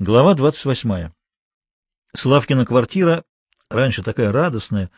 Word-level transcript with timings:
Глава 0.00 0.34
28. 0.34 1.10
Славкина 2.16 2.66
квартира, 2.66 3.22
раньше 3.70 4.02
такая 4.02 4.32
радостная, 4.32 4.90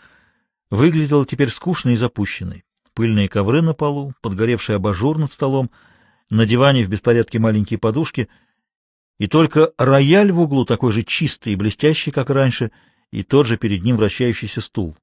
выглядела 0.71 1.27
теперь 1.27 1.51
скучной 1.51 1.93
и 1.93 1.97
запущенной. 1.97 2.65
Пыльные 2.95 3.29
ковры 3.29 3.61
на 3.61 3.75
полу, 3.75 4.15
подгоревший 4.23 4.77
абажур 4.77 5.19
над 5.19 5.31
столом, 5.31 5.71
на 6.31 6.47
диване 6.47 6.83
в 6.83 6.89
беспорядке 6.89 7.39
маленькие 7.39 7.79
подушки, 7.79 8.31
и 9.19 9.27
только 9.27 9.71
рояль 9.77 10.33
в 10.33 10.41
углу 10.41 10.65
такой 10.65 10.93
же 10.93 11.03
чистый 11.03 11.53
и 11.53 11.57
блестящий, 11.57 12.11
как 12.11 12.31
раньше, 12.31 12.71
и 13.11 13.23
тот 13.23 13.47
же 13.47 13.59
перед 13.59 13.83
ним 13.83 13.99
вращающийся 13.99 14.63
стул. 14.63 14.97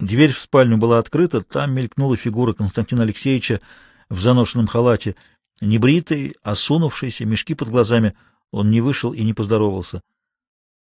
Дверь 0.00 0.32
в 0.32 0.38
спальню 0.38 0.76
была 0.76 0.98
открыта, 0.98 1.40
там 1.40 1.72
мелькнула 1.72 2.14
фигура 2.18 2.52
Константина 2.52 3.04
Алексеевича 3.04 3.62
в 4.10 4.20
заношенном 4.20 4.66
халате, 4.66 5.16
небритый, 5.62 6.36
осунувшийся, 6.42 7.24
мешки 7.24 7.54
под 7.54 7.70
глазами— 7.70 8.14
он 8.50 8.70
не 8.70 8.80
вышел 8.80 9.12
и 9.12 9.22
не 9.22 9.34
поздоровался. 9.34 10.02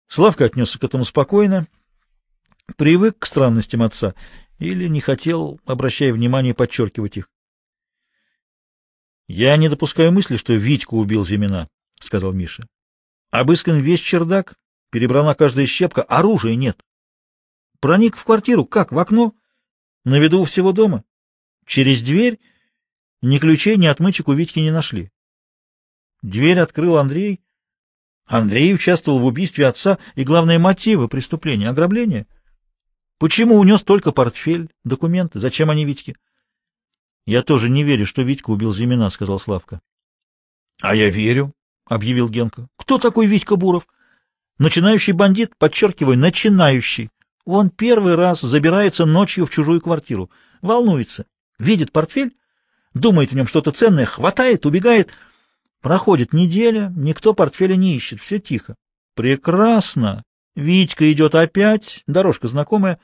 Славка 0.08 0.44
отнесся 0.44 0.78
к 0.78 0.84
этому 0.84 1.04
спокойно, 1.04 1.66
привык 2.76 3.18
к 3.18 3.26
странностям 3.26 3.82
отца 3.82 4.14
или 4.58 4.88
не 4.88 5.00
хотел, 5.00 5.60
обращая 5.64 6.12
внимание, 6.12 6.54
подчеркивать 6.54 7.16
их.— 7.16 7.30
Я 9.28 9.56
не 9.56 9.68
допускаю 9.68 10.12
мысли, 10.12 10.36
что 10.36 10.54
Витьку 10.54 10.98
убил 10.98 11.24
Зимина,— 11.24 11.68
сказал 12.00 12.32
Миша.— 12.32 12.68
Обыскан 13.30 13.80
весь 13.80 14.00
чердак, 14.00 14.56
перебрана 14.90 15.34
каждая 15.34 15.66
щепка, 15.66 16.02
оружия 16.02 16.54
нет. 16.54 16.80
Проник 17.80 18.16
в 18.16 18.24
квартиру, 18.24 18.64
как, 18.64 18.92
в 18.92 18.98
окно? 18.98 19.34
На 20.04 20.18
виду 20.18 20.40
у 20.40 20.44
всего 20.44 20.72
дома? 20.72 21.04
Через 21.66 22.02
дверь 22.02 22.38
ни 23.20 23.38
ключей, 23.38 23.76
ни 23.76 23.86
отмычек 23.86 24.28
у 24.28 24.32
Витьки 24.32 24.60
не 24.60 24.70
нашли. 24.70 25.10
Дверь 26.22 26.60
открыл 26.60 26.96
Андрей, 26.96 27.42
Андрей 28.26 28.74
участвовал 28.74 29.20
в 29.20 29.24
убийстве 29.24 29.66
отца 29.66 29.98
и, 30.16 30.24
главное, 30.24 30.58
мотивы 30.58 31.08
преступления— 31.08 31.68
ограбление. 31.70 32.26
Почему 33.18 33.56
унес 33.56 33.82
только 33.82 34.12
портфель, 34.12 34.68
документы? 34.84 35.38
Зачем 35.38 35.70
они 35.70 35.84
Витьке?— 35.84 36.16
Я 37.26 37.42
тоже 37.42 37.70
не 37.70 37.82
верю, 37.82 38.04
что 38.04 38.22
Витька 38.22 38.50
убил 38.50 38.72
Зимина,— 38.74 39.08
сказал 39.10 39.38
Славка.— 39.38 39.80
А 40.82 40.94
я 40.94 41.08
верю,— 41.08 41.52
объявил 41.86 42.28
Генка.— 42.28 42.68
Кто 42.76 42.98
такой 42.98 43.26
Витька 43.26 43.56
Буров? 43.56 43.86
Начинающий 44.58 45.12
бандит, 45.12 45.56
подчеркиваю, 45.56 46.18
начинающий. 46.18 47.10
Он 47.44 47.70
первый 47.70 48.16
раз 48.16 48.40
забирается 48.40 49.06
ночью 49.06 49.46
в 49.46 49.50
чужую 49.50 49.80
квартиру, 49.80 50.30
волнуется, 50.62 51.26
видит 51.58 51.92
портфель, 51.92 52.34
думает 52.92 53.30
в 53.30 53.34
нем 53.34 53.46
что-то 53.46 53.70
ценное, 53.70 54.04
хватает, 54.04 54.66
убегает— 54.66 55.12
Проходит 55.86 56.32
неделя, 56.32 56.92
никто 56.96 57.32
портфеля 57.32 57.76
не 57.76 57.94
ищет, 57.94 58.18
все 58.18 58.40
тихо. 58.40 58.74
Прекрасно. 59.14 60.24
Витька 60.56 61.12
идет 61.12 61.36
опять, 61.36 62.02
дорожка 62.08 62.48
знакомая, 62.48 62.98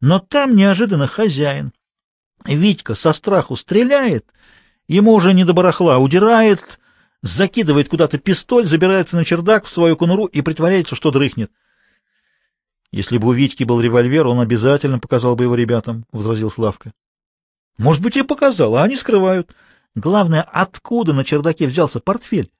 но 0.00 0.20
там 0.20 0.54
неожиданно 0.54 1.08
хозяин. 1.08 1.72
Витька 2.46 2.94
со 2.94 3.12
страху 3.12 3.56
стреляет, 3.56 4.32
ему 4.86 5.14
уже 5.14 5.34
не 5.34 5.44
до 5.44 5.52
барахла, 5.52 5.98
удирает, 5.98 6.78
закидывает 7.22 7.88
куда-то 7.88 8.18
пистоль, 8.18 8.68
забирается 8.68 9.16
на 9.16 9.24
чердак 9.24 9.64
в 9.64 9.72
свою 9.72 9.96
конуру 9.96 10.26
и 10.26 10.42
притворяется, 10.42 10.94
что 10.94 11.10
дрыхнет. 11.10 11.50
Если 12.92 13.18
бы 13.18 13.26
у 13.26 13.32
Витьки 13.32 13.64
был 13.64 13.80
револьвер, 13.80 14.28
он 14.28 14.38
обязательно 14.38 15.00
показал 15.00 15.34
бы 15.34 15.42
его 15.42 15.56
ребятам,— 15.56 16.06
возразил 16.12 16.52
Славка.— 16.52 16.92
Может 17.78 18.00
быть, 18.00 18.16
и 18.16 18.22
показал, 18.22 18.76
а 18.76 18.84
они 18.84 18.94
скрывают. 18.94 19.56
Главное, 19.94 20.42
откуда 20.42 21.12
на 21.12 21.24
чердаке 21.24 21.66
взялся 21.66 22.00
портфель? 22.00 22.50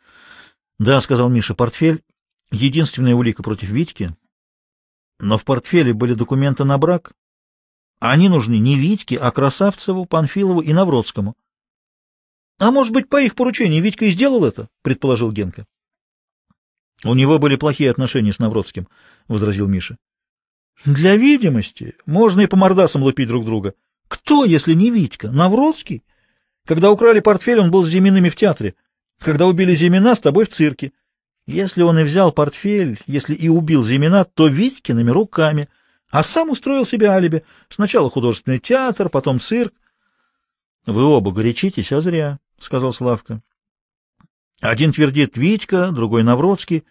—Да,— 0.78 1.00
сказал 1.02 1.28
Миша,— 1.28 1.54
портфель— 1.56 2.02
единственная 2.50 3.14
улика 3.14 3.42
против 3.42 3.68
Витьки. 3.68 4.16
Но 5.20 5.36
в 5.38 5.44
портфеле 5.44 5.92
были 5.92 6.14
документы 6.14 6.64
на 6.64 6.78
брак. 6.78 7.12
Они 8.00 8.28
нужны 8.28 8.58
не 8.58 8.76
Витьке, 8.76 9.18
а 9.18 9.30
Красавцеву, 9.30 10.06
Панфилову 10.06 10.60
и 10.60 10.72
Навродскому.— 10.72 11.36
А 12.58 12.70
может 12.70 12.92
быть, 12.92 13.08
по 13.08 13.20
их 13.20 13.34
поручению 13.34 13.82
Витька 13.82 14.06
и 14.06 14.10
сделал 14.10 14.44
это?— 14.44 14.68
предположил 14.82 15.30
Генка.— 15.30 15.66
У 17.04 17.14
него 17.14 17.38
были 17.38 17.56
плохие 17.56 17.90
отношения 17.90 18.32
с 18.32 18.38
Навродским,— 18.38 18.88
возразил 19.28 19.68
Миша.— 19.68 19.98
Для 20.86 21.16
видимости 21.16 21.94
можно 22.06 22.40
и 22.40 22.46
по 22.46 22.56
мордасам 22.56 23.02
лупить 23.02 23.28
друг 23.28 23.44
друга. 23.44 23.74
Кто, 24.08 24.44
если 24.44 24.72
не 24.72 24.90
Витька? 24.90 25.30
Навродский? 25.30 26.02
Когда 26.66 26.90
украли 26.90 27.20
портфель, 27.20 27.60
он 27.60 27.70
был 27.70 27.82
с 27.82 27.88
Зимиными 27.88 28.28
в 28.28 28.36
театре. 28.36 28.74
Когда 29.18 29.46
убили 29.46 29.74
Зимина, 29.74 30.14
с 30.14 30.20
тобой 30.20 30.46
в 30.46 30.48
цирке. 30.48 30.92
Если 31.46 31.82
он 31.82 31.98
и 31.98 32.04
взял 32.04 32.32
портфель, 32.32 33.00
если 33.06 33.34
и 33.34 33.48
убил 33.48 33.84
Зимина, 33.84 34.24
то 34.24 34.48
Витькиными 34.48 35.10
руками, 35.10 35.68
а 36.10 36.22
сам 36.22 36.50
устроил 36.50 36.86
себе 36.86 37.10
алиби. 37.10 37.44
Сначала 37.68 38.08
художественный 38.08 38.58
театр, 38.58 39.10
потом 39.10 39.40
цирк.— 39.40 39.74
Вы 40.86 41.02
оба 41.02 41.32
горячитесь, 41.32 41.92
а 41.92 42.00
зря,— 42.00 42.38
сказал 42.58 42.92
Славка. 42.92 43.42
Один 44.60 44.92
твердит 44.92 45.36
Витька, 45.36 45.90
другой 45.90 46.22
Навродский. 46.22 46.84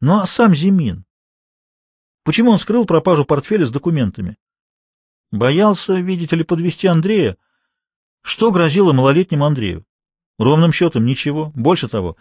Ну 0.00 0.16
а 0.16 0.26
сам 0.26 0.54
Зимин? 0.54 1.06
Почему 2.24 2.50
он 2.50 2.58
скрыл 2.58 2.84
пропажу 2.84 3.24
портфеля 3.24 3.64
с 3.64 3.70
документами? 3.70 4.36
Боялся, 5.30 5.94
видите 5.94 6.36
ли, 6.36 6.44
подвести 6.44 6.86
Андрея. 6.86 7.38
Что 8.22 8.50
грозило 8.50 8.92
малолетнему 8.92 9.44
Андрею? 9.44 9.84
Ровным 10.38 10.72
счетом 10.72 11.04
ничего. 11.04 11.52
Больше 11.54 11.88
того, 11.88 12.16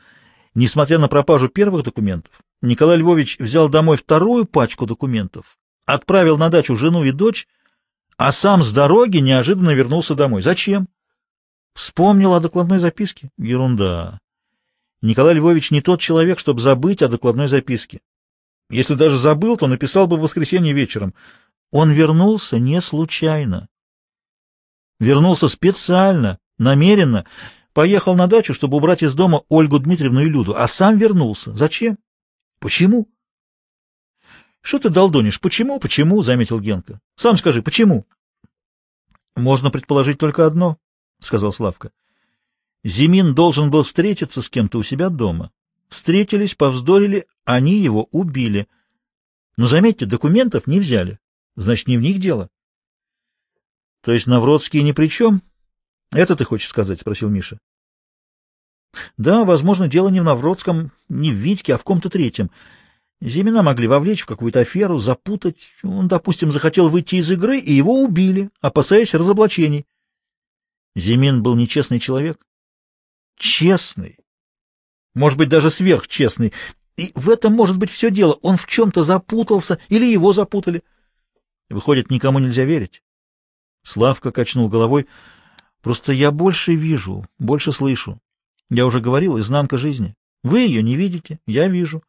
несмотря 0.53 0.99
на 0.99 1.07
пропажу 1.07 1.47
первых 1.47 1.83
документов, 1.83 2.41
Николай 2.61 2.97
Львович 2.97 3.37
взял 3.39 3.69
домой 3.69 3.97
вторую 3.97 4.45
пачку 4.45 4.85
документов, 4.85 5.57
отправил 5.85 6.37
на 6.37 6.49
дачу 6.49 6.75
жену 6.75 7.03
и 7.03 7.11
дочь, 7.11 7.47
а 8.17 8.31
сам 8.31 8.63
с 8.63 8.73
дороги 8.73 9.17
неожиданно 9.19 9.73
вернулся 9.73 10.15
домой. 10.15 10.41
Зачем? 10.41 10.89
Вспомнил 11.73 12.33
о 12.33 12.41
докладной 12.41 12.79
записке? 12.79 13.31
Ерунда. 13.37 14.19
Николай 15.01 15.35
Львович 15.35 15.71
не 15.71 15.81
тот 15.81 16.01
человек, 16.01 16.39
чтобы 16.39 16.59
забыть 16.59 17.01
о 17.01 17.07
докладной 17.07 17.47
записке. 17.47 18.01
Если 18.69 18.95
даже 18.95 19.17
забыл, 19.17 19.55
то 19.55 19.67
написал 19.67 20.07
бы 20.07 20.17
в 20.17 20.21
воскресенье 20.21 20.73
вечером. 20.73 21.13
Он 21.71 21.91
вернулся 21.91 22.59
не 22.59 22.81
случайно. 22.81 23.69
Вернулся 24.99 25.47
специально, 25.47 26.39
намеренно, 26.57 27.25
поехал 27.73 28.15
на 28.15 28.27
дачу, 28.27 28.53
чтобы 28.53 28.77
убрать 28.77 29.01
из 29.01 29.13
дома 29.13 29.43
Ольгу 29.47 29.79
Дмитриевну 29.79 30.21
и 30.21 30.29
Люду, 30.29 30.55
а 30.57 30.67
сам 30.67 30.97
вернулся. 30.97 31.53
Зачем? 31.53 31.97
Почему?— 32.59 33.07
Что 34.61 34.79
ты 34.79 34.89
долдонишь? 34.89 35.39
Почему? 35.39 35.79
Почему?— 35.79 36.21
заметил 36.23 36.59
Генка.— 36.59 36.99
Сам 37.15 37.37
скажи, 37.37 37.63
почему?— 37.63 38.05
Можно 39.37 39.71
предположить 39.71 40.19
только 40.19 40.45
одно,— 40.45 40.77
сказал 41.19 41.53
Славка. 41.53 41.91
Зимин 42.83 43.33
должен 43.33 43.71
был 43.71 43.83
встретиться 43.83 44.41
с 44.41 44.49
кем-то 44.49 44.77
у 44.77 44.83
себя 44.83 45.07
дома. 45.07 45.51
Встретились, 45.87 46.55
повздорили, 46.55 47.25
они 47.45 47.77
его 47.77 48.09
убили. 48.11 48.67
Но, 49.55 49.65
заметьте, 49.65 50.05
документов 50.05 50.67
не 50.67 50.81
взяли. 50.81 51.19
Значит, 51.55 51.87
не 51.87 51.97
в 51.97 52.01
них 52.01 52.19
дело.— 52.19 52.49
То 54.01 54.11
есть 54.13 54.27
Навродский 54.27 54.81
ни 54.81 54.91
при 54.91 55.07
чем?— 55.07 55.41
Это 56.11 56.35
ты 56.35 56.43
хочешь 56.43 56.69
сказать?— 56.69 56.99
спросил 57.01 57.29
Миша.— 57.29 57.59
Да, 59.17 59.45
возможно, 59.45 59.87
дело 59.87 60.09
не 60.09 60.21
в 60.21 60.23
Навродском, 60.23 60.91
не 61.07 61.31
в 61.31 61.35
Витьке, 61.35 61.75
а 61.75 61.77
в 61.77 61.83
ком-то 61.83 62.09
третьем. 62.09 62.49
Зимина 63.21 63.63
могли 63.63 63.87
вовлечь 63.87 64.21
в 64.21 64.25
какую-то 64.25 64.61
аферу, 64.61 64.97
запутать. 64.97 65.73
Он, 65.83 66.07
допустим, 66.07 66.51
захотел 66.51 66.89
выйти 66.89 67.15
из 67.15 67.29
игры, 67.29 67.59
и 67.59 67.73
его 67.73 68.01
убили, 68.01 68.49
опасаясь 68.61 69.13
разоблачений. 69.13 69.85
Зимин 70.95 71.43
был 71.43 71.55
нечестный 71.55 71.99
человек. 71.99 72.39
Честный. 73.37 74.17
Может 75.13 75.37
быть, 75.37 75.49
даже 75.49 75.69
сверхчестный. 75.69 76.53
И 76.95 77.11
в 77.15 77.29
этом 77.29 77.53
может 77.53 77.77
быть 77.77 77.91
все 77.91 78.09
дело. 78.09 78.33
Он 78.41 78.57
в 78.57 78.67
чем-то 78.67 79.03
запутался 79.03 79.79
или 79.89 80.05
его 80.05 80.31
запутали. 80.31 80.83
Выходит, 81.69 82.09
никому 82.09 82.39
нельзя 82.39 82.63
верить. 82.63 83.03
Славка 83.83 84.31
качнул 84.31 84.69
головой. 84.69 85.07
Просто 85.81 86.11
я 86.11 86.31
больше 86.31 86.75
вижу, 86.75 87.25
больше 87.37 87.71
слышу. 87.71 88.19
Я 88.69 88.85
уже 88.85 88.99
говорил, 88.99 89.39
изнанка 89.39 89.77
жизни. 89.77 90.15
Вы 90.43 90.59
ее 90.61 90.83
не 90.83 90.95
видите, 90.95 91.39
я 91.47 91.67
вижу. 91.67 92.03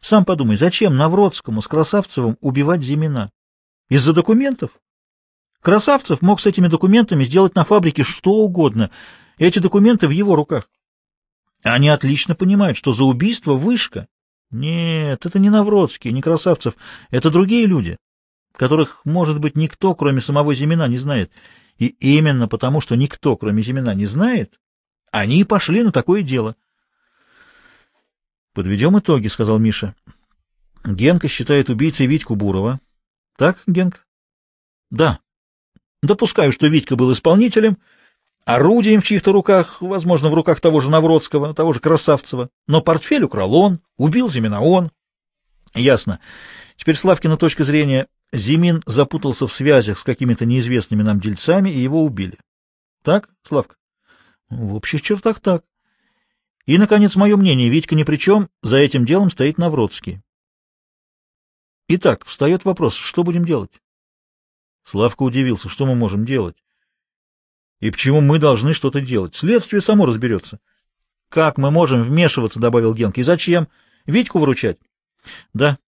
Сам 0.00 0.24
подумай, 0.24 0.56
зачем 0.56 0.96
Навродскому 0.96 1.60
с 1.60 1.68
Красавцевым 1.68 2.36
убивать 2.40 2.82
Зимина? 2.82 3.30
Из-за 3.88 4.12
документов? 4.12 4.70
Красавцев 5.60 6.22
мог 6.22 6.40
с 6.40 6.46
этими 6.46 6.68
документами 6.68 7.24
сделать 7.24 7.54
на 7.54 7.64
фабрике 7.64 8.04
что 8.04 8.32
угодно. 8.32 8.90
Эти 9.38 9.58
документы 9.58 10.06
в 10.06 10.10
его 10.10 10.36
руках. 10.36 10.68
Они 11.62 11.88
отлично 11.88 12.34
понимают, 12.34 12.76
что 12.76 12.92
за 12.92 13.04
убийство 13.04 13.54
вышка. 13.54 14.06
Нет, 14.50 15.24
это 15.24 15.38
не 15.38 15.50
Навродский, 15.50 16.12
не 16.12 16.20
Красавцев, 16.20 16.74
это 17.10 17.30
другие 17.30 17.66
люди 17.66 17.96
которых, 18.52 19.00
может 19.04 19.40
быть, 19.40 19.56
никто, 19.56 19.94
кроме 19.94 20.20
самого 20.20 20.54
Зимина, 20.54 20.86
не 20.88 20.98
знает. 20.98 21.32
И 21.78 21.86
именно 21.98 22.48
потому, 22.48 22.80
что 22.80 22.94
никто, 22.94 23.36
кроме 23.36 23.62
Зимина, 23.62 23.94
не 23.94 24.06
знает, 24.06 24.60
они 25.10 25.40
и 25.40 25.44
пошли 25.44 25.82
на 25.82 25.92
такое 25.92 26.22
дело. 26.22 26.56
Подведем 28.54 28.98
итоги, 28.98 29.28
сказал 29.28 29.58
Миша. 29.58 29.94
Генка 30.84 31.28
считает 31.28 31.70
убийцей 31.70 32.06
Витьку 32.06 32.34
Бурова. 32.34 32.80
Так, 33.36 33.62
Генк? 33.66 34.06
Да. 34.90 35.20
Допускаю, 36.02 36.52
что 36.52 36.66
Витька 36.66 36.96
был 36.96 37.12
исполнителем, 37.12 37.78
орудием 38.44 39.00
в 39.00 39.04
чьих-то 39.04 39.32
руках, 39.32 39.80
возможно, 39.80 40.28
в 40.28 40.34
руках 40.34 40.60
того 40.60 40.80
же 40.80 40.90
Навродского, 40.90 41.54
того 41.54 41.72
же 41.72 41.80
Красавцева. 41.80 42.50
Но 42.66 42.82
портфель 42.82 43.24
украл 43.24 43.54
он, 43.54 43.80
убил 43.96 44.28
Зимина 44.28 44.60
он. 44.60 44.90
Ясно. 45.74 46.20
Теперь 46.76 46.96
Славкина 46.96 47.36
точка 47.36 47.64
зрения. 47.64 48.08
Зимин 48.32 48.82
запутался 48.86 49.46
в 49.46 49.52
связях 49.52 49.98
с 49.98 50.04
какими-то 50.04 50.46
неизвестными 50.46 51.02
нам 51.02 51.20
дельцами, 51.20 51.68
и 51.68 51.78
его 51.78 52.02
убили. 52.04 52.38
Так, 53.02 53.28
Славка? 53.42 53.76
В 54.48 54.74
общих 54.74 55.02
чертах 55.02 55.40
так. 55.40 55.64
И, 56.64 56.78
наконец, 56.78 57.16
мое 57.16 57.36
мнение, 57.36 57.68
Витька 57.68 57.94
ни 57.94 58.04
при 58.04 58.16
чем, 58.16 58.48
за 58.62 58.78
этим 58.78 59.04
делом 59.04 59.30
стоит 59.30 59.58
Навродский. 59.58 60.22
Итак, 61.88 62.24
встает 62.24 62.64
вопрос, 62.64 62.94
что 62.94 63.22
будем 63.24 63.44
делать? 63.44 63.82
Славка 64.84 65.24
удивился, 65.24 65.68
что 65.68 65.84
мы 65.84 65.94
можем 65.94 66.24
делать? 66.24 66.56
И 67.80 67.90
почему 67.90 68.20
мы 68.20 68.38
должны 68.38 68.72
что-то 68.72 69.00
делать? 69.00 69.34
Следствие 69.34 69.80
само 69.80 70.06
разберется. 70.06 70.60
Как 71.28 71.58
мы 71.58 71.70
можем 71.70 72.02
вмешиваться, 72.02 72.60
добавил 72.60 72.94
Генка. 72.94 73.20
И 73.20 73.24
зачем? 73.24 73.68
Витьку 74.06 74.38
выручать? 74.38 74.78
Да, 75.52 75.78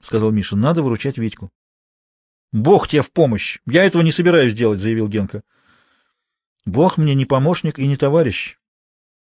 сказал 0.00 0.32
Миша, 0.32 0.56
надо 0.56 0.82
выручать 0.82 1.16
Витьку. 1.16 1.52
Бог 2.54 2.86
тебе 2.86 3.02
в 3.02 3.10
помощь. 3.10 3.58
Я 3.66 3.82
этого 3.82 4.02
не 4.02 4.12
собираюсь 4.12 4.54
делать, 4.54 4.78
заявил 4.78 5.08
Генка. 5.08 5.42
Бог 6.64 6.98
мне 6.98 7.16
не 7.16 7.26
помощник 7.26 7.80
и 7.80 7.86
не 7.88 7.96
товарищ. 7.96 8.58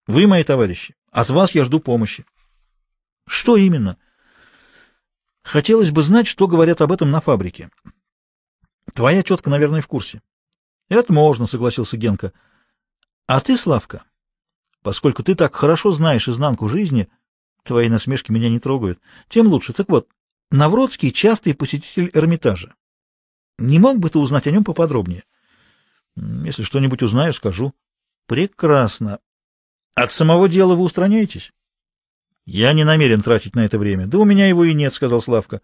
Вы 0.07 0.29
мои 0.29 0.45
товарищи. 0.45 0.95
От 1.11 1.31
вас 1.31 1.53
я 1.53 1.65
жду 1.65 1.81
помощи. 1.81 2.25
Что 3.27 3.57
именно? 3.57 3.99
Хотелось 5.43 5.91
бы 5.91 6.05
знать, 6.05 6.29
что 6.29 6.47
говорят 6.47 6.81
об 6.81 6.93
этом 6.93 7.11
на 7.11 7.21
фабрике. 7.21 7.69
Твоя 8.95 9.25
тетка, 9.25 9.51
наверное, 9.51 9.81
в 9.81 9.89
курсе. 9.89 10.23
Это 10.89 11.13
можно, 11.13 11.47
согласился 11.47 11.97
Генка. 11.97 12.33
А 13.27 13.41
ты, 13.41 13.57
Славка, 13.57 14.05
поскольку 14.83 15.25
ты 15.25 15.35
так 15.35 15.53
хорошо 15.53 15.91
знаешь 15.91 16.29
изнанку 16.29 16.69
жизни, 16.69 17.09
твои 17.65 17.89
насмешки 17.89 18.31
меня 18.31 18.49
не 18.49 18.61
трогают, 18.61 19.01
тем 19.29 19.49
лучше. 19.49 19.73
Так 19.73 19.89
вот, 19.89 20.09
Навродский 20.53 21.11
частый 21.11 21.57
посетитель 21.57 22.09
Эрмитажа. 22.15 22.77
Не 23.59 23.79
мог 23.79 23.99
бы 23.99 24.11
ты 24.11 24.19
узнать 24.19 24.47
о 24.47 24.51
нем 24.51 24.65
поподробнее? 24.65 25.25
Если 26.17 26.63
что-нибудь 26.63 27.03
узнаю, 27.03 27.33
скажу. 27.33 27.75
Прекрасно. 28.27 29.21
От 29.95 30.13
самого 30.13 30.49
дела 30.49 30.75
вы 30.75 30.83
устраняетесь? 30.83 31.53
Я 32.45 32.73
не 32.73 32.85
намерен 32.85 33.23
тратить 33.23 33.55
на 33.55 33.65
это 33.65 33.79
время. 33.79 34.07
Да 34.07 34.19
у 34.19 34.25
меня 34.25 34.47
его 34.47 34.65
и 34.65 34.75
нет, 34.75 34.95
сказал 34.95 35.21
Славка. 35.21 35.63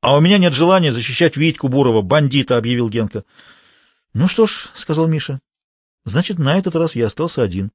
А 0.00 0.16
у 0.16 0.20
меня 0.20 0.38
нет 0.38 0.54
желания 0.54 0.92
защищать 0.92 1.36
Витьку 1.36 1.68
Бурова, 1.68 2.02
бандита, 2.02 2.56
объявил 2.56 2.88
Генка. 2.88 3.24
Ну 4.14 4.26
что 4.26 4.46
ж, 4.46 4.70
сказал 4.74 5.06
Миша. 5.06 5.40
Значит, 6.04 6.38
на 6.38 6.56
этот 6.58 6.74
раз 6.74 6.96
я 6.96 7.06
остался 7.06 7.42
один. 7.42 7.70